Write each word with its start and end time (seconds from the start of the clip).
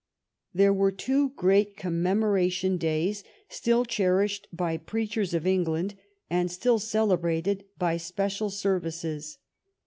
There 0.51 0.73
were 0.73 0.91
two 0.91 1.29
great 1.35 1.77
commemoration 1.77 2.77
days 2.77 3.23
still 3.49 3.85
cherished 3.85 4.47
by 4.51 4.77
preachers 4.77 5.35
in 5.35 5.45
England, 5.45 5.93
and 6.27 6.49
still 6.49 6.79
celebrated 6.79 7.65
by 7.77 7.97
special 7.97 8.49
services. 8.49 9.37